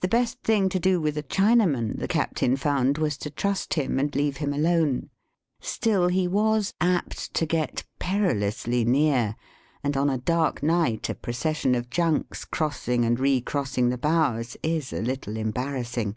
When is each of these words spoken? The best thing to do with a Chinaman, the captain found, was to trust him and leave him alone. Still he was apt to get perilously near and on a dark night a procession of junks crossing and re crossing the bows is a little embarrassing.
The 0.00 0.08
best 0.08 0.40
thing 0.42 0.68
to 0.70 0.80
do 0.80 1.00
with 1.00 1.16
a 1.16 1.22
Chinaman, 1.22 2.00
the 2.00 2.08
captain 2.08 2.56
found, 2.56 2.98
was 2.98 3.16
to 3.18 3.30
trust 3.30 3.74
him 3.74 3.96
and 4.00 4.12
leave 4.12 4.38
him 4.38 4.52
alone. 4.52 5.08
Still 5.60 6.08
he 6.08 6.26
was 6.26 6.74
apt 6.80 7.32
to 7.34 7.46
get 7.46 7.84
perilously 8.00 8.84
near 8.84 9.36
and 9.84 9.96
on 9.96 10.10
a 10.10 10.18
dark 10.18 10.64
night 10.64 11.08
a 11.08 11.14
procession 11.14 11.76
of 11.76 11.90
junks 11.90 12.44
crossing 12.44 13.04
and 13.04 13.20
re 13.20 13.40
crossing 13.40 13.88
the 13.88 13.98
bows 13.98 14.56
is 14.64 14.92
a 14.92 15.00
little 15.00 15.36
embarrassing. 15.36 16.16